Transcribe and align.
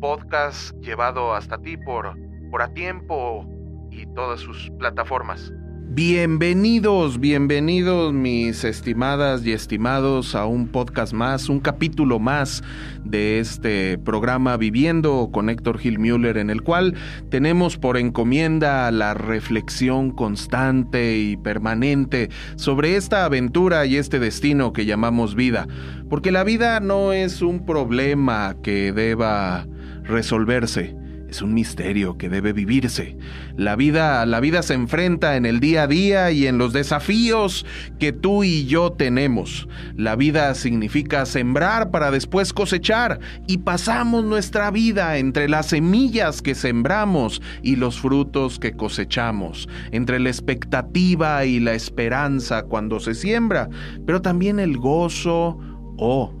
Podcast 0.00 0.72
llevado 0.80 1.34
hasta 1.34 1.58
ti 1.58 1.76
por, 1.76 2.16
por 2.50 2.62
A 2.62 2.72
Tiempo 2.72 3.44
y 3.90 4.06
todas 4.14 4.40
sus 4.40 4.70
plataformas. 4.78 5.52
Bienvenidos, 5.90 7.18
bienvenidos 7.18 8.12
mis 8.12 8.62
estimadas 8.62 9.44
y 9.44 9.52
estimados 9.52 10.36
a 10.36 10.46
un 10.46 10.68
podcast 10.68 11.12
más, 11.12 11.48
un 11.48 11.58
capítulo 11.58 12.20
más 12.20 12.62
de 13.04 13.40
este 13.40 13.98
programa 13.98 14.56
Viviendo 14.58 15.30
con 15.32 15.50
Héctor 15.50 15.78
Gil 15.78 15.98
Müller, 15.98 16.36
en 16.36 16.50
el 16.50 16.62
cual 16.62 16.94
tenemos 17.30 17.78
por 17.78 17.96
encomienda 17.96 18.88
la 18.92 19.14
reflexión 19.14 20.12
constante 20.12 21.18
y 21.18 21.36
permanente 21.38 22.28
sobre 22.56 22.94
esta 22.94 23.24
aventura 23.24 23.84
y 23.86 23.96
este 23.96 24.20
destino 24.20 24.72
que 24.72 24.86
llamamos 24.86 25.34
vida, 25.34 25.66
porque 26.08 26.30
la 26.30 26.44
vida 26.44 26.78
no 26.78 27.12
es 27.12 27.42
un 27.42 27.66
problema 27.66 28.54
que 28.62 28.92
deba 28.92 29.66
resolverse. 30.08 30.96
Es 31.28 31.42
un 31.42 31.52
misterio 31.52 32.16
que 32.16 32.30
debe 32.30 32.54
vivirse. 32.54 33.18
La 33.54 33.76
vida, 33.76 34.24
la 34.24 34.40
vida 34.40 34.62
se 34.62 34.72
enfrenta 34.72 35.36
en 35.36 35.44
el 35.44 35.60
día 35.60 35.82
a 35.82 35.86
día 35.86 36.30
y 36.30 36.46
en 36.46 36.56
los 36.56 36.72
desafíos 36.72 37.66
que 37.98 38.14
tú 38.14 38.44
y 38.44 38.64
yo 38.64 38.92
tenemos. 38.92 39.68
La 39.94 40.16
vida 40.16 40.54
significa 40.54 41.26
sembrar 41.26 41.90
para 41.90 42.10
después 42.10 42.54
cosechar 42.54 43.20
y 43.46 43.58
pasamos 43.58 44.24
nuestra 44.24 44.70
vida 44.70 45.18
entre 45.18 45.50
las 45.50 45.66
semillas 45.66 46.40
que 46.40 46.54
sembramos 46.54 47.42
y 47.62 47.76
los 47.76 48.00
frutos 48.00 48.58
que 48.58 48.72
cosechamos, 48.72 49.68
entre 49.92 50.20
la 50.20 50.30
expectativa 50.30 51.44
y 51.44 51.60
la 51.60 51.74
esperanza 51.74 52.62
cuando 52.62 53.00
se 53.00 53.14
siembra, 53.14 53.68
pero 54.06 54.22
también 54.22 54.58
el 54.60 54.78
gozo 54.78 55.58
o 55.98 56.34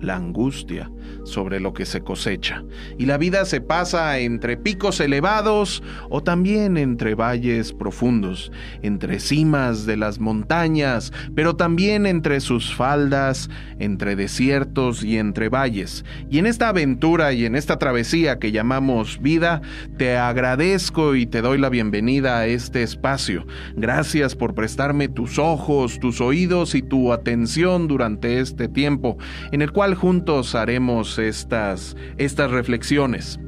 la 0.00 0.16
angustia 0.16 0.90
sobre 1.24 1.60
lo 1.60 1.72
que 1.72 1.84
se 1.84 2.00
cosecha. 2.00 2.62
Y 2.98 3.06
la 3.06 3.18
vida 3.18 3.44
se 3.44 3.60
pasa 3.60 4.18
entre 4.18 4.56
picos 4.56 5.00
elevados 5.00 5.82
o 6.08 6.22
también 6.22 6.76
entre 6.76 7.14
valles 7.14 7.72
profundos, 7.72 8.50
entre 8.82 9.20
cimas 9.20 9.86
de 9.86 9.96
las 9.96 10.18
montañas, 10.18 11.12
pero 11.34 11.56
también 11.56 12.06
entre 12.06 12.40
sus 12.40 12.74
faldas, 12.74 13.50
entre 13.78 14.16
desiertos 14.16 15.04
y 15.04 15.18
entre 15.18 15.48
valles. 15.48 16.04
Y 16.30 16.38
en 16.38 16.46
esta 16.46 16.68
aventura 16.68 17.32
y 17.32 17.44
en 17.44 17.56
esta 17.56 17.78
travesía 17.78 18.38
que 18.38 18.52
llamamos 18.52 19.20
vida, 19.20 19.60
te 19.96 20.16
agradezco 20.16 21.14
y 21.14 21.26
te 21.26 21.42
doy 21.42 21.58
la 21.58 21.68
bienvenida 21.68 22.38
a 22.38 22.46
este 22.46 22.82
espacio. 22.82 23.46
Gracias 23.76 24.34
por 24.34 24.54
prestarme 24.54 25.08
tus 25.08 25.38
ojos, 25.38 25.98
tus 26.00 26.20
oídos 26.20 26.74
y 26.74 26.82
tu 26.82 27.12
atención 27.12 27.88
durante 27.88 28.40
este 28.40 28.68
tiempo 28.68 29.18
en 29.52 29.62
el 29.62 29.72
cual 29.72 29.94
juntos 29.94 30.54
haremos 30.54 30.97
estas, 31.18 31.96
estas 32.16 32.50
reflexiones. 32.50 33.38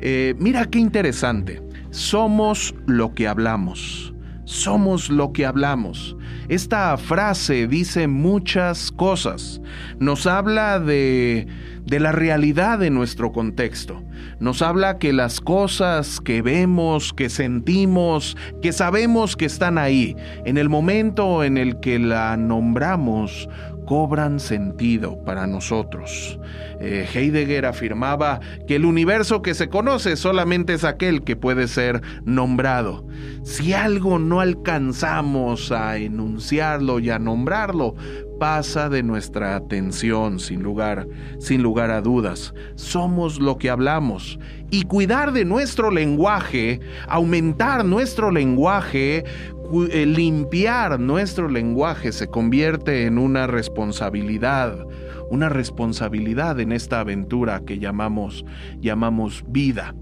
Eh, 0.00 0.34
mira 0.38 0.66
qué 0.66 0.78
interesante. 0.78 1.62
Somos 1.90 2.74
lo 2.86 3.14
que 3.14 3.26
hablamos. 3.26 4.14
Somos 4.44 5.08
lo 5.08 5.32
que 5.32 5.46
hablamos. 5.46 6.16
Esta 6.48 6.96
frase 6.98 7.66
dice 7.66 8.06
muchas 8.06 8.92
cosas. 8.92 9.60
Nos 9.98 10.26
habla 10.26 10.78
de, 10.78 11.46
de 11.86 12.00
la 12.00 12.12
realidad 12.12 12.78
de 12.78 12.90
nuestro 12.90 13.32
contexto. 13.32 14.02
Nos 14.40 14.62
habla 14.62 14.98
que 14.98 15.12
las 15.12 15.40
cosas 15.40 16.20
que 16.20 16.42
vemos, 16.42 17.12
que 17.12 17.30
sentimos, 17.30 18.36
que 18.60 18.72
sabemos 18.72 19.36
que 19.36 19.46
están 19.46 19.78
ahí, 19.78 20.16
en 20.44 20.58
el 20.58 20.68
momento 20.68 21.44
en 21.44 21.56
el 21.56 21.80
que 21.80 21.98
la 21.98 22.36
nombramos, 22.36 23.48
cobran 23.84 24.40
sentido 24.40 25.22
para 25.24 25.46
nosotros. 25.46 26.38
Eh, 26.80 27.06
Heidegger 27.12 27.66
afirmaba 27.66 28.40
que 28.66 28.76
el 28.76 28.84
universo 28.84 29.42
que 29.42 29.54
se 29.54 29.68
conoce 29.68 30.16
solamente 30.16 30.74
es 30.74 30.84
aquel 30.84 31.22
que 31.22 31.36
puede 31.36 31.68
ser 31.68 32.02
nombrado. 32.24 33.06
Si 33.42 33.72
algo 33.72 34.18
no 34.18 34.40
alcanzamos 34.40 35.72
a 35.72 35.98
enunciarlo 35.98 36.98
y 36.98 37.10
a 37.10 37.18
nombrarlo, 37.18 37.94
pasa 38.38 38.88
de 38.88 39.02
nuestra 39.02 39.56
atención 39.56 40.40
sin 40.40 40.62
lugar, 40.62 41.06
sin 41.38 41.62
lugar 41.62 41.90
a 41.90 42.00
dudas. 42.00 42.52
Somos 42.74 43.40
lo 43.40 43.58
que 43.58 43.70
hablamos 43.70 44.38
y 44.70 44.82
cuidar 44.82 45.32
de 45.32 45.44
nuestro 45.44 45.90
lenguaje, 45.90 46.80
aumentar 47.06 47.84
nuestro 47.84 48.30
lenguaje, 48.30 49.24
limpiar 49.72 51.00
nuestro 51.00 51.48
lenguaje 51.48 52.12
se 52.12 52.28
convierte 52.28 53.06
en 53.06 53.18
una 53.18 53.46
responsabilidad, 53.46 54.86
una 55.30 55.48
responsabilidad 55.48 56.60
en 56.60 56.72
esta 56.72 57.00
aventura 57.00 57.62
que 57.66 57.78
llamamos, 57.78 58.44
llamamos 58.80 59.44
vida. 59.48 59.94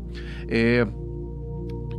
Eh, 0.48 0.84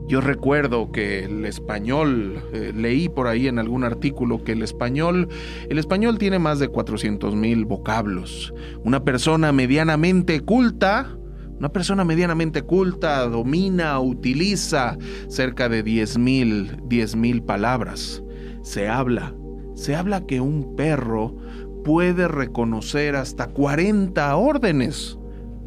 yo 0.08 0.20
recuerdo 0.20 0.92
que 0.92 1.24
el 1.24 1.46
español, 1.46 2.44
eh, 2.54 2.74
leí 2.76 3.08
por 3.08 3.28
ahí 3.28 3.48
en 3.48 3.58
algún 3.58 3.86
artículo 3.86 4.44
que 4.44 4.52
el 4.52 4.62
español, 4.62 5.30
el 5.70 5.80
español 5.80 6.18
tiene 6.18 6.40
más 6.40 6.60
de 6.60 6.68
400 6.68 7.36
mil 7.36 7.66
vocablos. 7.66 8.54
Una 8.84 9.04
persona 9.06 9.54
medianamente 9.54 10.42
culta, 10.42 11.18
una 11.58 11.70
persona 11.70 12.04
medianamente 12.04 12.64
culta 12.64 13.28
domina, 13.28 14.00
utiliza 14.00 14.98
cerca 15.28 15.70
de 15.70 15.84
10 15.84 16.18
mil, 16.18 16.78
10 16.88 17.16
mil 17.16 17.44
palabras. 17.44 18.24
Se 18.64 18.90
habla, 18.90 19.34
se 19.76 19.96
habla 19.96 20.26
que 20.26 20.42
un 20.42 20.76
perro 20.76 21.36
puede 21.84 22.28
reconocer 22.28 23.16
hasta 23.16 23.48
40 23.48 24.36
órdenes. 24.36 25.18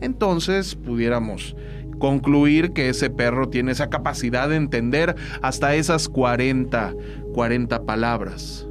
Entonces 0.00 0.74
pudiéramos 0.74 1.56
concluir 1.98 2.72
que 2.72 2.88
ese 2.88 3.10
perro 3.10 3.48
tiene 3.48 3.72
esa 3.72 3.88
capacidad 3.88 4.48
de 4.48 4.56
entender 4.56 5.16
hasta 5.42 5.74
esas 5.74 6.08
40, 6.08 6.94
40 7.32 7.86
palabras. 7.86 8.66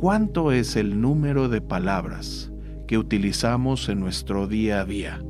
¿Cuánto 0.00 0.52
es 0.52 0.76
el 0.76 1.00
número 1.00 1.48
de 1.48 1.60
palabras 1.60 2.52
que 2.88 2.98
utilizamos 2.98 3.88
en 3.88 4.00
nuestro 4.00 4.48
día 4.48 4.80
a 4.80 4.84
día? 4.84 5.20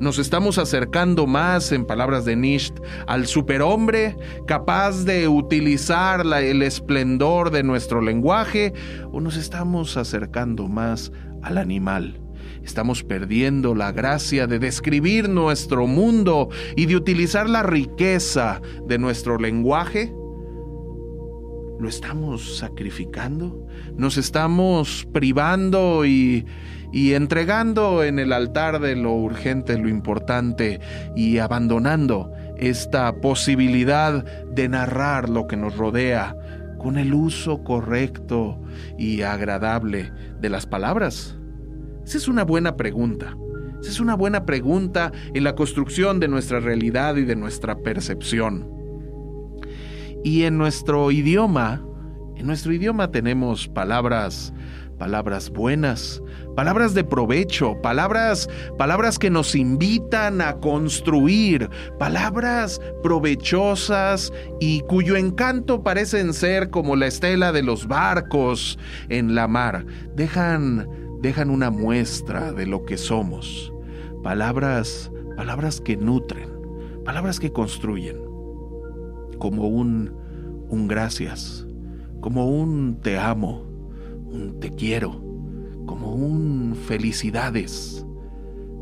Nos 0.00 0.18
estamos 0.18 0.58
acercando 0.58 1.26
más, 1.26 1.72
en 1.72 1.86
palabras 1.86 2.24
de 2.24 2.36
Nietzsche, 2.36 2.74
al 3.06 3.26
superhombre 3.26 4.16
capaz 4.46 5.04
de 5.04 5.28
utilizar 5.28 6.26
el 6.26 6.62
esplendor 6.62 7.50
de 7.50 7.62
nuestro 7.62 8.00
lenguaje 8.00 8.72
o 9.12 9.20
nos 9.20 9.36
estamos 9.36 9.96
acercando 9.96 10.68
más 10.68 11.12
al 11.42 11.58
animal 11.58 12.20
Estamos 12.64 13.02
perdiendo 13.02 13.74
la 13.74 13.92
gracia 13.92 14.46
de 14.46 14.58
describir 14.58 15.28
nuestro 15.28 15.86
mundo 15.86 16.48
y 16.76 16.86
de 16.86 16.96
utilizar 16.96 17.48
la 17.48 17.62
riqueza 17.62 18.62
de 18.86 18.98
nuestro 18.98 19.38
lenguaje. 19.38 20.14
¿Lo 21.84 21.90
estamos 21.90 22.56
sacrificando? 22.56 23.66
¿Nos 23.94 24.16
estamos 24.16 25.06
privando 25.12 26.06
y, 26.06 26.46
y 26.94 27.12
entregando 27.12 28.02
en 28.02 28.18
el 28.18 28.32
altar 28.32 28.80
de 28.80 28.96
lo 28.96 29.12
urgente, 29.12 29.76
lo 29.76 29.90
importante 29.90 30.80
y 31.14 31.36
abandonando 31.36 32.32
esta 32.56 33.20
posibilidad 33.20 34.24
de 34.46 34.66
narrar 34.66 35.28
lo 35.28 35.46
que 35.46 35.58
nos 35.58 35.76
rodea 35.76 36.34
con 36.78 36.96
el 36.96 37.12
uso 37.12 37.62
correcto 37.62 38.58
y 38.96 39.20
agradable 39.20 40.10
de 40.40 40.48
las 40.48 40.64
palabras? 40.64 41.36
Esa 42.02 42.16
es 42.16 42.28
una 42.28 42.44
buena 42.44 42.78
pregunta. 42.78 43.36
Esa 43.82 43.90
es 43.90 44.00
una 44.00 44.14
buena 44.14 44.46
pregunta 44.46 45.12
en 45.34 45.44
la 45.44 45.54
construcción 45.54 46.18
de 46.18 46.28
nuestra 46.28 46.60
realidad 46.60 47.16
y 47.16 47.26
de 47.26 47.36
nuestra 47.36 47.76
percepción. 47.76 48.83
Y 50.24 50.44
en 50.44 50.56
nuestro 50.56 51.10
idioma, 51.10 51.84
en 52.34 52.46
nuestro 52.46 52.72
idioma 52.72 53.10
tenemos 53.10 53.68
palabras, 53.68 54.54
palabras 54.98 55.50
buenas, 55.50 56.22
palabras 56.56 56.94
de 56.94 57.04
provecho, 57.04 57.76
palabras, 57.82 58.48
palabras 58.78 59.18
que 59.18 59.28
nos 59.28 59.54
invitan 59.54 60.40
a 60.40 60.54
construir, 60.60 61.68
palabras 61.98 62.80
provechosas 63.02 64.32
y 64.60 64.80
cuyo 64.88 65.14
encanto 65.16 65.82
parecen 65.82 66.32
ser 66.32 66.70
como 66.70 66.96
la 66.96 67.06
estela 67.06 67.52
de 67.52 67.62
los 67.62 67.86
barcos 67.86 68.78
en 69.10 69.34
la 69.34 69.46
mar. 69.46 69.84
Dejan, 70.16 70.88
dejan 71.20 71.50
una 71.50 71.68
muestra 71.68 72.52
de 72.52 72.66
lo 72.66 72.86
que 72.86 72.96
somos. 72.96 73.74
Palabras, 74.22 75.12
palabras 75.36 75.82
que 75.82 75.98
nutren, 75.98 76.48
palabras 77.04 77.38
que 77.38 77.52
construyen, 77.52 78.23
como 79.44 79.68
un, 79.68 80.10
un 80.70 80.88
gracias, 80.88 81.66
como 82.22 82.48
un 82.48 82.98
te 83.02 83.18
amo, 83.18 83.66
un 84.24 84.58
te 84.58 84.70
quiero, 84.70 85.22
como 85.84 86.14
un 86.14 86.74
felicidades, 86.74 88.06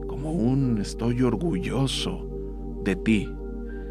como 0.07 0.31
un 0.31 0.79
estoy 0.79 1.21
orgulloso 1.23 2.29
de 2.85 2.95
ti. 2.95 3.29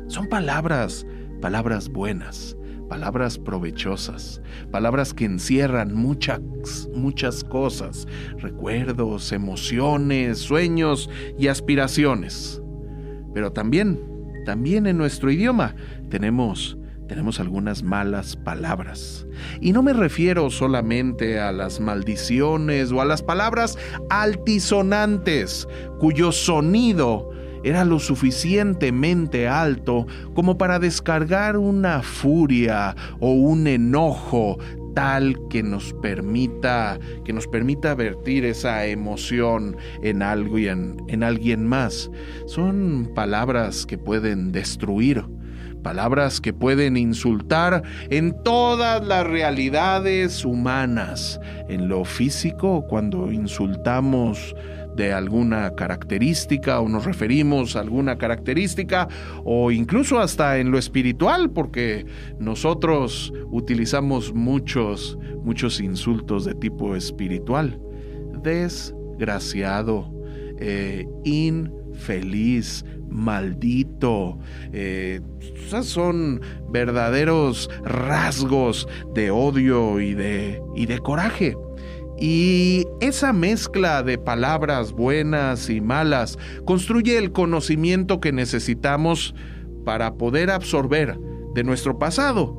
Son 0.08 0.28
palabras, 0.28 1.06
palabras 1.42 1.90
buenas, 1.90 2.56
palabras 2.88 3.38
provechosas, 3.38 4.42
palabras 4.72 5.14
que 5.14 5.26
encierran 5.26 5.94
muchas, 5.94 6.40
muchas 6.96 7.44
cosas, 7.44 8.08
recuerdos, 8.38 9.34
emociones, 9.34 10.38
sueños 10.38 11.10
y 11.38 11.48
aspiraciones. 11.48 12.62
Pero 13.34 13.52
también, 13.52 14.11
también 14.46 14.88
en 14.88 14.98
nuestro 14.98 15.32
idioma 15.32 15.76
tenemos 16.10 16.78
tenemos 17.12 17.42
algunas 17.42 17.84
malas 17.84 18.38
palabras. 18.38 19.28
Y 19.60 19.74
no 19.74 19.84
me 19.84 19.92
refiero 19.92 20.50
solamente 20.50 21.42
a 21.42 21.52
las 21.52 21.82
maldiciones 21.82 22.90
o 22.94 23.02
a 23.02 23.06
las 23.06 23.22
palabras 23.22 23.78
altisonantes, 24.10 25.68
cuyo 26.00 26.32
sonido 26.32 27.30
era 27.66 27.84
lo 27.84 28.00
suficientemente 28.00 29.50
alto 29.50 30.08
como 30.34 30.58
para 30.58 30.80
descargar 30.80 31.58
una 31.58 32.02
furia 32.02 32.96
o 33.20 33.34
un 33.34 33.68
enojo 33.68 34.58
tal 34.94 35.36
que 35.50 35.64
nos 35.64 35.94
permita 36.02 37.00
que 37.26 37.34
nos 37.34 37.48
permita 37.48 37.96
vertir 37.96 38.46
esa 38.46 38.86
emoción 38.86 39.78
en 40.04 40.22
algo 40.22 40.58
y 40.58 40.68
en, 40.68 40.98
en 41.08 41.24
alguien 41.24 41.66
más. 41.68 42.10
Son 42.46 43.12
palabras 43.16 43.86
que 43.86 43.98
pueden 43.98 44.52
destruir 44.52 45.24
palabras 45.82 46.40
que 46.40 46.54
pueden 46.54 46.98
insultar 46.98 47.84
en 48.10 48.44
todas 48.44 49.06
las 49.06 49.26
realidades 49.26 50.46
humanas, 50.46 51.40
en 51.70 51.88
lo 51.88 52.06
físico, 52.06 52.86
cuando 52.88 53.32
insultamos 53.32 54.56
de 54.96 55.14
alguna 55.14 55.76
característica 55.76 56.80
o 56.80 56.90
nos 56.90 57.06
referimos 57.06 57.76
a 57.76 57.82
alguna 57.82 58.18
característica 58.18 59.08
o 59.44 59.72
incluso 59.72 60.20
hasta 60.20 60.58
en 60.58 60.72
lo 60.72 60.78
espiritual 60.78 61.50
porque 61.52 62.06
nosotros 62.40 63.34
utilizamos 63.52 64.34
muchos 64.34 65.18
muchos 65.44 65.80
insultos 65.80 66.46
de 66.46 66.54
tipo 66.56 66.96
espiritual 66.96 67.80
desgraciado 68.44 70.12
eh, 70.60 71.08
infeliz 71.24 72.86
maldito. 73.10 74.40
Eh, 74.72 75.22
son 75.82 76.42
verdaderos 76.70 77.70
rasgos 77.84 78.88
de 79.14 79.32
odio 79.32 80.00
y 80.00 80.14
de, 80.14 80.62
y 80.76 80.86
de 80.86 81.00
coraje. 81.00 81.56
Y 82.22 82.86
esa 83.00 83.34
mezcla 83.34 84.04
de 84.04 84.20
palabras 84.20 84.92
buenas 84.92 85.72
y 85.72 85.82
malas 85.82 86.38
construye 86.66 87.18
el 87.18 87.32
conocimiento 87.32 88.22
que 88.22 88.32
necesitamos 88.32 89.34
para 89.86 90.14
poder 90.14 90.52
absorber 90.52 91.18
de 91.56 91.64
nuestro 91.64 91.98
pasado 91.98 92.56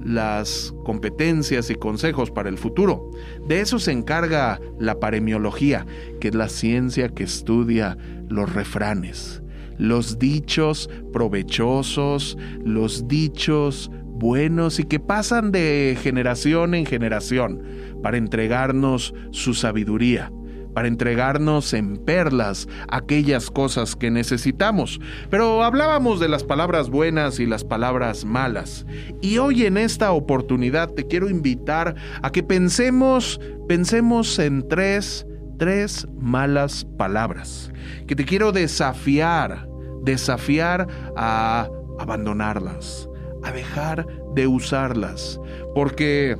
las 0.00 0.72
competencias 0.84 1.70
y 1.70 1.74
consejos 1.74 2.30
para 2.30 2.48
el 2.48 2.56
futuro. 2.56 3.10
De 3.48 3.60
eso 3.60 3.80
se 3.80 3.90
encarga 3.90 4.60
la 4.78 5.00
paremiología, 5.00 5.84
que 6.20 6.28
es 6.28 6.36
la 6.36 6.48
ciencia 6.48 7.08
que 7.08 7.24
estudia 7.24 7.98
los 8.28 8.54
refranes 8.54 9.42
los 9.78 10.18
dichos 10.18 10.90
provechosos, 11.12 12.36
los 12.64 13.06
dichos 13.06 13.92
buenos 14.18 14.78
y 14.78 14.84
que 14.84 15.00
pasan 15.00 15.52
de 15.52 15.96
generación 16.00 16.74
en 16.74 16.86
generación 16.86 17.62
para 18.02 18.16
entregarnos 18.16 19.14
su 19.30 19.54
sabiduría, 19.54 20.32
para 20.74 20.88
entregarnos 20.88 21.72
en 21.72 21.96
perlas 21.96 22.68
aquellas 22.88 23.50
cosas 23.50 23.96
que 23.96 24.10
necesitamos. 24.10 25.00
Pero 25.30 25.62
hablábamos 25.62 26.20
de 26.20 26.28
las 26.28 26.44
palabras 26.44 26.90
buenas 26.90 27.40
y 27.40 27.46
las 27.46 27.64
palabras 27.64 28.24
malas. 28.24 28.86
Y 29.20 29.38
hoy 29.38 29.64
en 29.64 29.76
esta 29.76 30.12
oportunidad 30.12 30.90
te 30.90 31.06
quiero 31.06 31.28
invitar 31.28 31.94
a 32.22 32.30
que 32.30 32.42
pensemos, 32.42 33.40
pensemos 33.68 34.38
en 34.38 34.66
tres, 34.68 35.26
tres 35.58 36.06
malas 36.20 36.86
palabras, 36.96 37.72
que 38.06 38.14
te 38.14 38.24
quiero 38.24 38.52
desafiar 38.52 39.68
desafiar 40.02 40.86
a 41.16 41.68
abandonarlas, 41.98 43.07
a 43.42 43.52
dejar 43.52 44.06
de 44.34 44.46
usarlas, 44.46 45.40
porque 45.74 46.36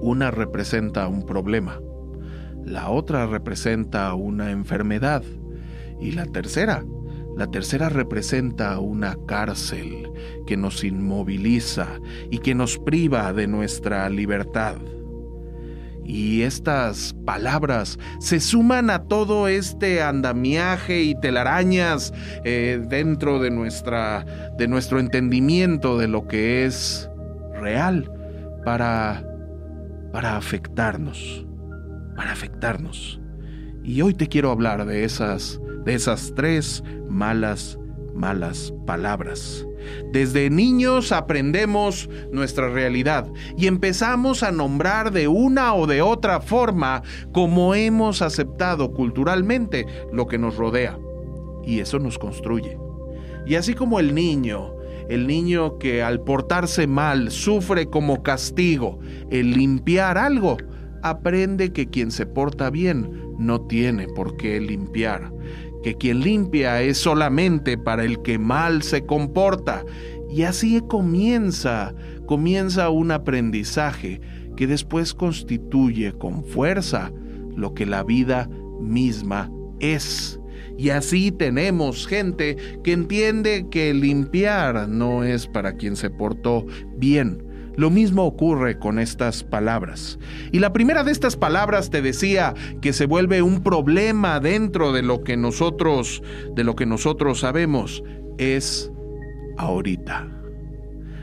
una 0.00 0.30
representa 0.30 1.08
un 1.08 1.26
problema, 1.26 1.80
la 2.64 2.90
otra 2.90 3.26
representa 3.26 4.14
una 4.14 4.50
enfermedad 4.50 5.22
y 6.00 6.12
la 6.12 6.26
tercera, 6.26 6.84
la 7.36 7.46
tercera 7.46 7.88
representa 7.88 8.78
una 8.78 9.16
cárcel 9.26 10.10
que 10.46 10.56
nos 10.56 10.84
inmoviliza 10.84 12.00
y 12.30 12.38
que 12.38 12.54
nos 12.54 12.78
priva 12.78 13.32
de 13.32 13.46
nuestra 13.46 14.08
libertad. 14.10 14.76
Y 16.12 16.42
estas 16.42 17.14
palabras 17.24 17.96
se 18.18 18.40
suman 18.40 18.90
a 18.90 19.04
todo 19.04 19.46
este 19.46 20.02
andamiaje 20.02 21.02
y 21.02 21.14
telarañas 21.14 22.12
eh, 22.42 22.82
dentro 22.88 23.38
de, 23.38 23.52
nuestra, 23.52 24.26
de 24.58 24.66
nuestro 24.66 24.98
entendimiento 24.98 25.98
de 25.98 26.08
lo 26.08 26.26
que 26.26 26.66
es 26.66 27.08
real 27.60 28.10
para, 28.64 29.24
para 30.10 30.36
afectarnos, 30.36 31.46
para 32.16 32.32
afectarnos. 32.32 33.20
Y 33.84 34.02
hoy 34.02 34.12
te 34.12 34.26
quiero 34.26 34.50
hablar 34.50 34.86
de 34.86 35.04
esas, 35.04 35.60
de 35.84 35.94
esas 35.94 36.32
tres 36.34 36.82
malas, 37.08 37.78
malas 38.14 38.72
palabras 38.86 39.66
desde 40.12 40.50
niños 40.50 41.12
aprendemos 41.12 42.08
nuestra 42.32 42.68
realidad 42.68 43.30
y 43.56 43.66
empezamos 43.66 44.42
a 44.42 44.52
nombrar 44.52 45.12
de 45.12 45.28
una 45.28 45.74
o 45.74 45.86
de 45.86 46.02
otra 46.02 46.40
forma 46.40 47.02
como 47.32 47.74
hemos 47.74 48.22
aceptado 48.22 48.92
culturalmente 48.92 49.86
lo 50.12 50.26
que 50.26 50.38
nos 50.38 50.56
rodea. 50.56 50.98
Y 51.64 51.80
eso 51.80 51.98
nos 51.98 52.18
construye. 52.18 52.78
Y 53.46 53.54
así 53.54 53.74
como 53.74 54.00
el 54.00 54.14
niño, 54.14 54.74
el 55.08 55.26
niño 55.26 55.78
que 55.78 56.02
al 56.02 56.20
portarse 56.22 56.86
mal 56.86 57.30
sufre 57.30 57.86
como 57.86 58.22
castigo 58.22 58.98
el 59.30 59.52
limpiar 59.52 60.18
algo, 60.18 60.56
aprende 61.02 61.72
que 61.72 61.88
quien 61.88 62.10
se 62.10 62.26
porta 62.26 62.70
bien 62.70 63.34
no 63.38 63.62
tiene 63.62 64.06
por 64.08 64.36
qué 64.36 64.60
limpiar 64.60 65.32
que 65.82 65.94
quien 65.94 66.20
limpia 66.20 66.82
es 66.82 66.98
solamente 66.98 67.78
para 67.78 68.04
el 68.04 68.22
que 68.22 68.38
mal 68.38 68.82
se 68.82 69.06
comporta. 69.06 69.84
Y 70.30 70.42
así 70.42 70.80
comienza, 70.88 71.94
comienza 72.26 72.90
un 72.90 73.10
aprendizaje 73.10 74.20
que 74.56 74.66
después 74.66 75.14
constituye 75.14 76.12
con 76.12 76.44
fuerza 76.44 77.12
lo 77.56 77.74
que 77.74 77.86
la 77.86 78.04
vida 78.04 78.48
misma 78.80 79.50
es. 79.80 80.40
Y 80.76 80.90
así 80.90 81.30
tenemos 81.30 82.06
gente 82.06 82.56
que 82.82 82.92
entiende 82.92 83.66
que 83.70 83.92
limpiar 83.92 84.88
no 84.88 85.24
es 85.24 85.46
para 85.46 85.76
quien 85.76 85.96
se 85.96 86.08
portó 86.08 86.64
bien, 86.96 87.44
lo 87.76 87.90
mismo 87.90 88.24
ocurre 88.24 88.78
con 88.78 88.98
estas 88.98 89.44
palabras. 89.44 90.18
Y 90.52 90.58
la 90.58 90.72
primera 90.72 91.04
de 91.04 91.12
estas 91.12 91.36
palabras 91.36 91.90
te 91.90 92.02
decía 92.02 92.54
que 92.80 92.92
se 92.92 93.06
vuelve 93.06 93.42
un 93.42 93.62
problema 93.62 94.40
dentro 94.40 94.92
de 94.92 95.02
lo 95.02 95.22
que 95.22 95.36
nosotros 95.36 96.22
de 96.54 96.64
lo 96.64 96.76
que 96.76 96.86
nosotros 96.86 97.40
sabemos 97.40 98.02
es 98.38 98.90
ahorita. 99.58 100.28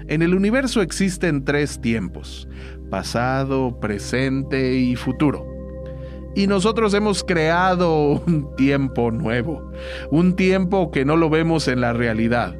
En 0.08 0.22
el 0.22 0.34
universo 0.34 0.82
existen 0.82 1.44
tres 1.44 1.82
tiempos: 1.82 2.48
pasado, 2.90 3.80
presente 3.80 4.76
y 4.76 4.96
futuro. 4.96 5.46
Y 6.36 6.46
nosotros 6.46 6.94
hemos 6.94 7.24
creado 7.24 8.22
un 8.28 8.56
tiempo 8.56 9.10
nuevo, 9.10 9.72
un 10.12 10.36
tiempo 10.36 10.92
que 10.92 11.04
no 11.04 11.16
lo 11.16 11.30
vemos 11.30 11.68
en 11.68 11.82
la 11.82 11.94
realidad 11.94 12.56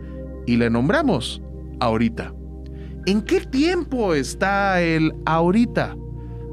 y 0.48 0.58
le 0.58 0.72
nombramos 0.72 1.44
ahorita. 1.80 2.34
¿En 3.08 3.22
qué 3.22 3.40
tiempo 3.40 4.14
está 4.14 4.82
el 4.82 5.14
ahorita? 5.26 5.96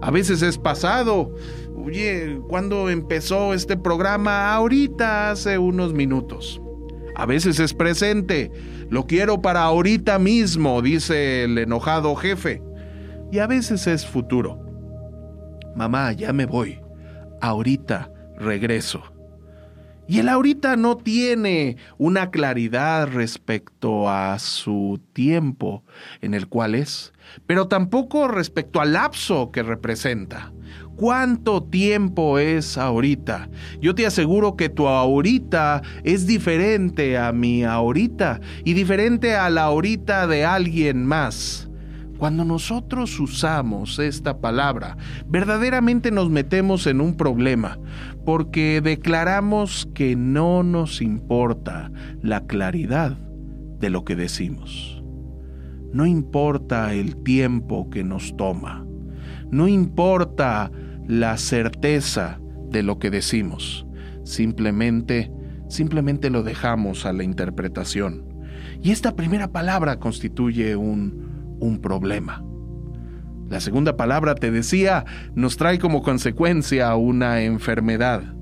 A 0.01 0.11
veces 0.13 0.41
es 0.41 0.57
pasado. 0.57 1.35
Oye, 1.75 2.39
¿cuándo 2.49 2.91
empezó 2.91 3.55
este 3.55 3.77
programa? 3.77 4.55
Ahorita, 4.55 5.33
hace 5.33 5.59
unos 5.59 5.93
minutos. 5.93 6.63
A 7.17 7.27
veces 7.27 7.59
es 7.59 7.75
presente. 7.75 8.53
Lo 8.89 9.05
quiero 9.09 9.43
para 9.43 9.65
ahorita 9.65 10.21
mismo, 10.21 10.81
dice 10.81 11.43
el 11.43 11.59
enojado 11.59 12.15
jefe. 12.15 12.63
Y 13.33 13.41
a 13.41 13.49
veces 13.49 13.89
es 13.89 14.07
futuro. 14.07 14.61
Mamá, 15.75 16.13
ya 16.13 16.33
me 16.33 16.47
voy. 16.47 16.81
Ahorita 17.41 18.13
regreso. 18.37 19.14
Y 20.07 20.19
el 20.19 20.29
ahorita 20.29 20.77
no 20.77 20.97
tiene 20.97 21.77
una 21.97 22.31
claridad 22.31 23.09
respecto 23.09 24.09
a 24.11 24.39
su 24.39 25.01
tiempo 25.13 25.83
en 26.21 26.35
el 26.35 26.47
cual 26.47 26.75
es, 26.75 27.13
pero 27.47 27.69
tampoco 27.69 28.29
respecto 28.29 28.81
al 28.81 28.93
lapso 28.93 29.51
que 29.51 29.63
representa. 29.63 30.53
¿Cuánto 30.97 31.63
tiempo 31.63 32.39
es 32.39 32.79
ahorita? 32.79 33.49
Yo 33.81 33.95
te 33.95 34.07
aseguro 34.07 34.57
que 34.57 34.69
tu 34.69 34.87
ahorita 34.87 35.83
es 36.05 36.27
diferente 36.27 37.19
a 37.19 37.33
mi 37.33 37.65
ahorita 37.65 38.41
y 38.65 38.75
diferente 38.75 39.35
a 39.35 39.51
la 39.51 39.65
ahorita 39.65 40.27
de 40.27 40.45
alguien 40.45 41.05
más. 41.07 41.69
Cuando 42.19 42.45
nosotros 42.45 43.19
usamos 43.19 43.99
esta 43.99 44.39
palabra, 44.39 44.97
verdaderamente 45.27 46.13
nos 46.13 46.31
metemos 46.31 46.87
en 46.87 47.01
un 47.01 47.17
problema, 47.17 47.77
porque 48.25 48.81
declaramos 48.83 49.89
que 49.95 50.17
no 50.17 50.63
nos 50.63 51.03
importa 51.03 51.91
la 52.23 52.47
claridad 52.47 53.19
de 53.79 53.91
lo 53.91 54.05
que 54.05 54.17
decimos. 54.17 55.03
No 55.93 56.07
importa 56.07 56.93
el 56.95 57.23
tiempo 57.23 57.89
que 57.91 58.03
nos 58.03 58.37
toma. 58.37 58.87
No 59.51 59.69
importa 59.69 60.71
la 61.07 61.37
certeza 61.37 62.41
de 62.71 62.83
lo 62.83 62.99
que 62.99 63.11
decimos. 63.11 63.87
Simplemente, 64.25 65.31
simplemente 65.69 66.31
lo 66.31 66.43
dejamos 66.43 67.07
a 67.07 67.13
la 67.13 67.25
interpretación. 67.25 68.25
Y 68.83 68.91
esta 68.91 69.15
primera 69.15 69.53
palabra 69.53 69.99
constituye 69.99 70.77
un, 70.77 71.57
un 71.61 71.81
problema. 71.81 72.43
La 73.55 73.61
segunda 73.61 73.97
palabra, 73.97 74.35
te 74.35 74.51
decía, 74.51 75.05
nos 75.37 75.57
trae 75.57 75.79
como 75.79 76.03
consecuencia 76.03 76.93
una 76.97 77.43
enfermedad. 77.43 78.35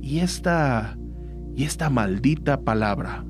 Y 0.00 0.18
esta, 0.18 0.98
y 1.54 1.62
esta 1.62 1.88
maldita 1.90 2.62
palabra 2.62 3.24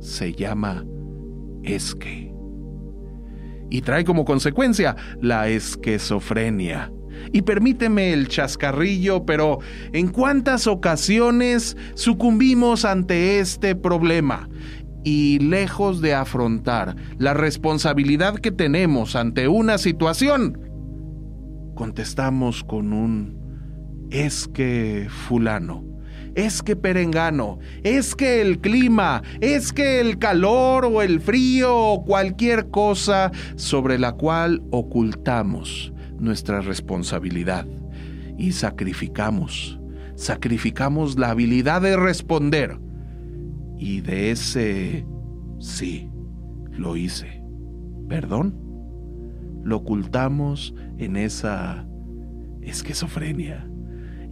se 0.00 0.32
llama 0.32 0.84
esque. 1.62 2.34
Y 3.70 3.82
trae 3.82 4.04
como 4.04 4.24
consecuencia 4.24 4.96
la 5.22 5.46
esquizofrenia. 5.46 6.90
Y 7.32 7.42
permíteme 7.42 8.12
el 8.12 8.26
chascarrillo, 8.26 9.26
pero 9.26 9.60
¿en 9.92 10.08
cuántas 10.08 10.66
ocasiones 10.66 11.76
sucumbimos 11.94 12.84
ante 12.84 13.38
este 13.38 13.76
problema? 13.76 14.48
Y 15.04 15.38
lejos 15.38 16.00
de 16.00 16.14
afrontar 16.14 16.96
la 17.18 17.34
responsabilidad 17.34 18.36
que 18.36 18.50
tenemos 18.50 19.16
ante 19.16 19.48
una 19.48 19.78
situación, 19.78 20.58
contestamos 21.74 22.64
con 22.64 22.92
un 22.92 23.40
es 24.10 24.48
que 24.48 25.06
fulano, 25.08 25.84
es 26.34 26.62
que 26.62 26.76
perengano, 26.76 27.58
es 27.82 28.14
que 28.14 28.40
el 28.40 28.58
clima, 28.58 29.22
es 29.40 29.72
que 29.72 30.00
el 30.00 30.18
calor 30.18 30.84
o 30.84 31.02
el 31.02 31.20
frío 31.20 31.76
o 31.76 32.04
cualquier 32.04 32.70
cosa 32.70 33.30
sobre 33.56 33.98
la 33.98 34.12
cual 34.12 34.62
ocultamos 34.70 35.92
nuestra 36.18 36.60
responsabilidad 36.60 37.66
y 38.36 38.52
sacrificamos, 38.52 39.78
sacrificamos 40.16 41.18
la 41.18 41.30
habilidad 41.30 41.82
de 41.82 41.96
responder 41.96 42.78
y 43.80 44.02
de 44.02 44.30
ese 44.30 45.06
sí, 45.58 46.10
lo 46.70 46.96
hice. 46.96 47.42
¿Perdón? 48.08 48.54
Lo 49.64 49.78
ocultamos 49.78 50.74
en 50.98 51.16
esa 51.16 51.86
esquizofrenia, 52.60 53.66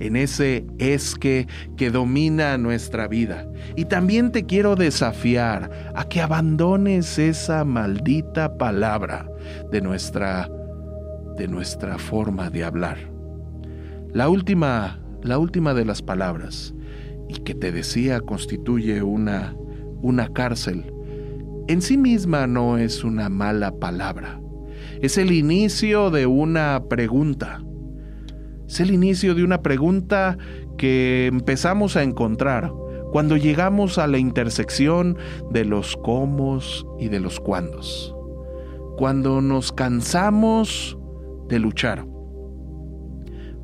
en 0.00 0.16
ese 0.16 0.66
es 0.78 1.14
que 1.14 1.48
que 1.78 1.90
domina 1.90 2.58
nuestra 2.58 3.08
vida. 3.08 3.50
Y 3.74 3.86
también 3.86 4.32
te 4.32 4.44
quiero 4.44 4.76
desafiar 4.76 5.92
a 5.94 6.04
que 6.04 6.20
abandones 6.20 7.18
esa 7.18 7.64
maldita 7.64 8.58
palabra 8.58 9.30
de 9.72 9.80
nuestra 9.80 10.50
de 11.38 11.48
nuestra 11.48 11.96
forma 11.96 12.50
de 12.50 12.64
hablar. 12.64 12.98
La 14.12 14.28
última, 14.28 15.00
la 15.22 15.38
última 15.38 15.72
de 15.72 15.86
las 15.86 16.02
palabras 16.02 16.74
y 17.28 17.40
que 17.40 17.54
te 17.54 17.72
decía 17.72 18.20
constituye 18.20 19.02
una, 19.02 19.54
una 20.00 20.32
cárcel, 20.32 20.92
en 21.68 21.82
sí 21.82 21.98
misma 21.98 22.46
no 22.46 22.78
es 22.78 23.04
una 23.04 23.28
mala 23.28 23.72
palabra. 23.78 24.40
Es 25.02 25.18
el 25.18 25.32
inicio 25.32 26.10
de 26.10 26.26
una 26.26 26.82
pregunta. 26.88 27.62
Es 28.66 28.80
el 28.80 28.90
inicio 28.90 29.34
de 29.34 29.44
una 29.44 29.60
pregunta 29.60 30.38
que 30.78 31.26
empezamos 31.26 31.96
a 31.96 32.02
encontrar 32.02 32.72
cuando 33.12 33.36
llegamos 33.36 33.98
a 33.98 34.06
la 34.06 34.18
intersección 34.18 35.18
de 35.50 35.66
los 35.66 35.96
cómo 35.96 36.58
y 36.98 37.08
de 37.08 37.20
los 37.20 37.38
cuándos. 37.38 38.14
Cuando 38.96 39.42
nos 39.42 39.70
cansamos 39.70 40.98
de 41.48 41.58
luchar. 41.58 42.06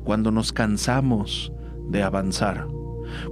Cuando 0.03 0.31
nos 0.31 0.53
cansamos 0.53 1.51
de 1.89 2.03
avanzar 2.03 2.67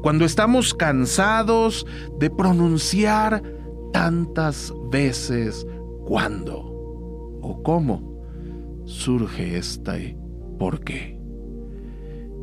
cuando 0.01 0.25
estamos 0.25 0.73
cansados 0.73 1.85
de 2.19 2.29
pronunciar 2.29 3.43
tantas 3.91 4.73
veces 4.91 5.65
cuándo 6.05 6.59
o 7.41 7.61
cómo 7.63 8.13
surge 8.85 9.57
este 9.57 10.17
por 10.57 10.81
qué. 10.81 11.19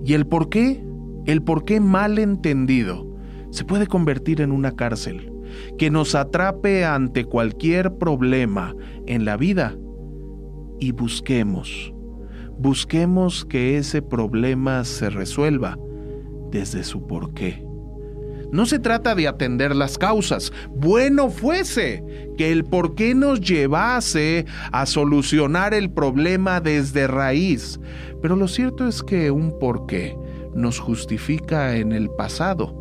Y 0.04 0.14
el 0.14 0.26
por 0.26 0.48
qué, 0.48 0.82
el 1.26 1.42
por 1.42 1.64
qué 1.64 1.80
mal 1.80 2.18
entendido, 2.18 3.06
se 3.50 3.64
puede 3.64 3.86
convertir 3.86 4.40
en 4.40 4.52
una 4.52 4.72
cárcel 4.72 5.32
que 5.76 5.90
nos 5.90 6.14
atrape 6.14 6.84
ante 6.84 7.24
cualquier 7.24 7.96
problema 7.96 8.74
en 9.06 9.24
la 9.24 9.36
vida 9.36 9.76
y 10.78 10.92
busquemos, 10.92 11.92
busquemos 12.56 13.44
que 13.44 13.76
ese 13.76 14.00
problema 14.00 14.84
se 14.84 15.10
resuelva 15.10 15.76
desde 16.50 16.84
su 16.84 17.06
porqué. 17.06 17.64
No 18.52 18.66
se 18.66 18.80
trata 18.80 19.14
de 19.14 19.28
atender 19.28 19.76
las 19.76 19.96
causas. 19.96 20.52
Bueno 20.70 21.30
fuese 21.30 22.04
que 22.36 22.50
el 22.50 22.64
porqué 22.64 23.14
nos 23.14 23.40
llevase 23.40 24.44
a 24.72 24.86
solucionar 24.86 25.72
el 25.72 25.90
problema 25.90 26.60
desde 26.60 27.06
raíz. 27.06 27.78
Pero 28.20 28.34
lo 28.34 28.48
cierto 28.48 28.88
es 28.88 29.02
que 29.02 29.30
un 29.30 29.56
porqué 29.58 30.16
nos 30.54 30.80
justifica 30.80 31.76
en 31.76 31.92
el 31.92 32.10
pasado 32.10 32.74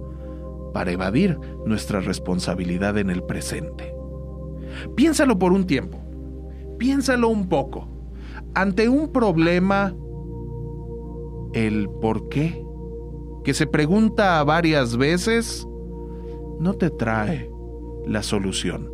para 0.73 0.91
evadir 0.91 1.37
nuestra 1.65 1.99
responsabilidad 1.99 2.97
en 2.97 3.11
el 3.11 3.23
presente. 3.23 3.93
Piénsalo 4.95 5.37
por 5.37 5.51
un 5.51 5.65
tiempo. 5.67 5.99
Piénsalo 6.79 7.29
un 7.29 7.47
poco. 7.47 7.87
Ante 8.55 8.89
un 8.89 9.11
problema, 9.11 9.93
el 11.53 11.89
porqué 12.01 12.63
que 13.43 13.53
se 13.53 13.67
pregunta 13.67 14.43
varias 14.43 14.97
veces, 14.97 15.67
no 16.59 16.73
te 16.73 16.89
trae 16.89 17.49
la 18.05 18.23
solución. 18.23 18.89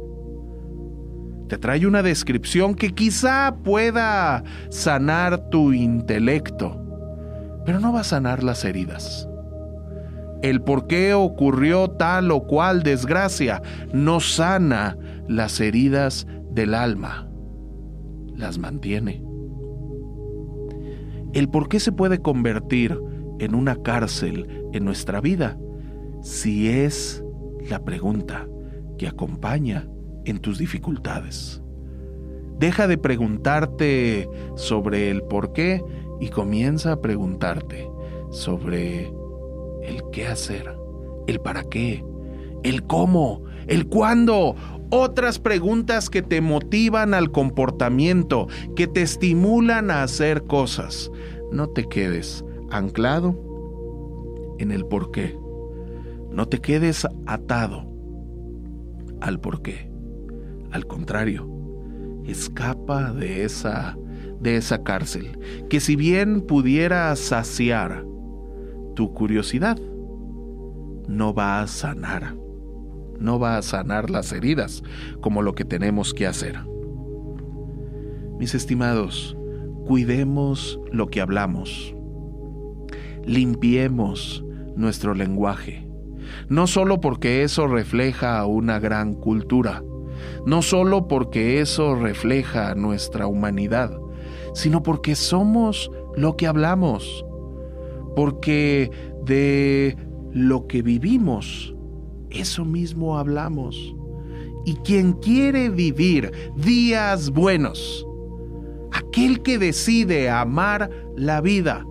Te 1.47 1.57
trae 1.57 1.85
una 1.85 2.01
descripción 2.01 2.73
que 2.75 2.93
quizá 2.93 3.57
pueda 3.63 4.43
sanar 4.69 5.49
tu 5.49 5.73
intelecto, 5.73 6.81
pero 7.65 7.79
no 7.79 7.93
va 7.93 8.01
a 8.01 8.05
sanar 8.05 8.43
las 8.43 8.65
heridas. 8.65 9.27
El 10.41 10.61
por 10.61 10.87
qué 10.87 11.13
ocurrió 11.13 11.89
tal 11.89 12.31
o 12.31 12.45
cual 12.45 12.83
desgracia 12.83 13.61
no 13.93 14.19
sana 14.19 14.97
las 15.27 15.59
heridas 15.59 16.27
del 16.51 16.73
alma, 16.73 17.27
las 18.35 18.57
mantiene. 18.57 19.23
El 21.33 21.49
por 21.49 21.67
qué 21.67 21.79
se 21.79 21.91
puede 21.91 22.19
convertir 22.19 22.99
en 23.39 23.55
una 23.55 23.75
cárcel 23.81 24.47
en 24.73 24.85
nuestra 24.85 25.21
vida? 25.21 25.57
Si 26.21 26.69
es 26.69 27.23
la 27.69 27.83
pregunta 27.83 28.47
que 28.97 29.07
acompaña 29.07 29.87
en 30.25 30.39
tus 30.39 30.57
dificultades. 30.57 31.61
Deja 32.57 32.87
de 32.87 32.97
preguntarte 32.97 34.29
sobre 34.55 35.11
el 35.11 35.23
por 35.23 35.53
qué 35.53 35.83
y 36.19 36.29
comienza 36.29 36.93
a 36.93 37.01
preguntarte 37.01 37.89
sobre 38.31 39.11
el 39.83 40.01
qué 40.11 40.27
hacer, 40.27 40.73
el 41.27 41.39
para 41.41 41.63
qué, 41.63 42.03
el 42.63 42.83
cómo, 42.83 43.43
el 43.67 43.87
cuándo, 43.87 44.55
otras 44.89 45.39
preguntas 45.39 46.09
que 46.09 46.21
te 46.21 46.39
motivan 46.41 47.13
al 47.13 47.31
comportamiento, 47.31 48.47
que 48.75 48.87
te 48.87 49.01
estimulan 49.01 49.91
a 49.91 50.03
hacer 50.03 50.43
cosas. 50.43 51.11
No 51.51 51.67
te 51.67 51.85
quedes 51.85 52.44
anclado 52.71 53.35
en 54.59 54.71
el 54.71 54.85
por 54.85 55.11
qué. 55.11 55.37
No 56.31 56.47
te 56.47 56.59
quedes 56.59 57.07
atado 57.25 57.87
al 59.21 59.39
por 59.39 59.61
qué. 59.61 59.89
Al 60.71 60.85
contrario, 60.87 61.49
escapa 62.25 63.13
de 63.13 63.43
esa 63.43 63.97
de 64.39 64.57
esa 64.57 64.83
cárcel, 64.83 65.39
que 65.69 65.79
si 65.79 65.95
bien 65.95 66.41
pudiera 66.41 67.15
saciar 67.15 68.05
tu 68.95 69.13
curiosidad, 69.13 69.79
no 71.07 71.33
va 71.33 71.61
a 71.61 71.67
sanar. 71.67 72.35
No 73.19 73.39
va 73.39 73.57
a 73.57 73.61
sanar 73.61 74.09
las 74.09 74.31
heridas 74.33 74.83
como 75.21 75.41
lo 75.41 75.55
que 75.55 75.65
tenemos 75.65 76.13
que 76.13 76.27
hacer. 76.27 76.59
Mis 78.37 78.53
estimados, 78.53 79.37
cuidemos 79.85 80.79
lo 80.91 81.07
que 81.07 81.21
hablamos. 81.21 81.94
Limpiemos 83.25 84.43
nuestro 84.75 85.13
lenguaje. 85.13 85.87
No 86.49 86.67
solo 86.67 87.01
porque 87.01 87.43
eso 87.43 87.67
refleja 87.67 88.45
una 88.45 88.79
gran 88.79 89.13
cultura, 89.13 89.83
no 90.45 90.61
solo 90.61 91.07
porque 91.07 91.59
eso 91.59 91.95
refleja 91.95 92.75
nuestra 92.75 93.27
humanidad, 93.27 93.97
sino 94.53 94.83
porque 94.83 95.15
somos 95.15 95.91
lo 96.15 96.37
que 96.37 96.47
hablamos, 96.47 97.25
porque 98.15 98.91
de 99.23 99.97
lo 100.31 100.67
que 100.67 100.81
vivimos, 100.81 101.75
eso 102.29 102.65
mismo 102.65 103.17
hablamos. 103.17 103.95
Y 104.65 104.75
quien 104.77 105.13
quiere 105.13 105.69
vivir 105.69 106.31
días 106.55 107.29
buenos, 107.29 108.05
aquel 108.91 109.41
que 109.41 109.57
decide 109.57 110.29
amar 110.29 110.89
la 111.15 111.41
vida, 111.41 111.85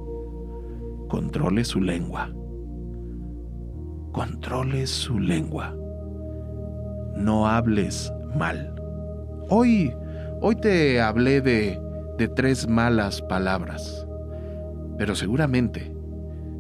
controle 1.15 1.65
su 1.65 1.81
lengua. 1.81 2.29
Controle 4.11 4.85
su 4.89 5.21
lengua. 5.21 5.73
No 7.17 7.47
hables 7.47 8.13
mal. 8.35 8.75
Hoy, 9.49 9.95
hoy 10.41 10.57
te 10.57 11.01
hablé 11.01 11.41
de 11.41 11.81
de 12.19 12.27
tres 12.27 12.69
malas 12.69 13.23
palabras. 13.23 14.09
Pero 14.99 15.15
seguramente, 15.15 15.95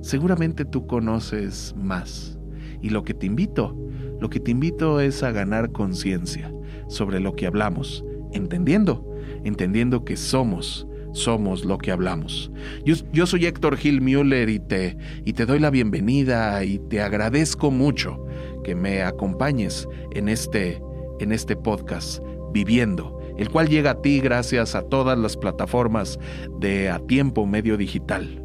seguramente 0.02 0.64
tú 0.64 0.87
conoces 0.87 1.75
más. 1.76 2.38
Y 2.80 2.90
lo 2.90 3.02
que 3.02 3.12
te 3.12 3.26
invito, 3.26 3.76
lo 4.20 4.30
que 4.30 4.38
te 4.38 4.52
invito 4.52 5.00
es 5.00 5.25
a 5.25 5.32
ganar 5.32 5.73
conciencia 5.73 6.54
sobre 6.87 7.18
lo 7.18 7.34
que 7.34 7.49
hablamos, 7.49 8.04
entendiendo, 8.32 9.12
entendiendo 9.42 10.04
que 10.04 10.16
somos, 10.16 10.87
somos 11.14 11.64
lo 11.64 11.78
que 11.78 11.90
hablamos. 11.90 12.50
Yo, 12.85 13.26
soy 13.26 13.47
Héctor 13.47 13.78
Gil 13.78 14.02
Müller 14.02 14.50
y 14.50 14.59
te, 14.59 14.99
y 15.25 15.33
te 15.33 15.47
doy 15.47 15.61
la 15.61 15.71
bienvenida 15.71 16.62
y 16.64 16.78
te 16.78 17.00
agradezco 17.00 17.71
mucho 17.71 18.26
que 18.62 18.75
me 18.75 19.02
acompañes 19.02 19.88
en 20.12 20.28
este, 20.28 20.83
en 21.21 21.33
este 21.33 21.56
podcast, 21.56 22.23
viviendo 22.52 23.14
el 23.37 23.50
cual 23.50 23.68
llega 23.68 23.92
a 23.92 24.02
ti 24.02 24.21
gracias 24.21 24.75
a 24.75 24.83
todas 24.83 25.18
las 25.18 25.37
plataformas 25.37 26.18
de 26.61 26.88
A 26.88 27.00
Tiempo 27.00 27.47
Medio 27.47 27.76
Digital. 27.76 28.42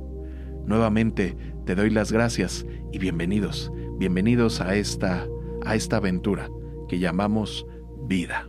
Nuevamente 0.66 1.36
te 1.66 1.76
doy 1.76 1.90
las 1.90 2.12
gracias 2.12 2.66
y 2.92 2.98
bienvenidos, 2.98 3.72
bienvenidos 3.98 4.62
a 4.62 4.75
esta, 4.75 5.27
a 5.66 5.75
esta 5.75 5.98
aventura 5.98 6.50
que 6.88 6.98
llamamos 6.98 7.66
vida. 8.08 8.49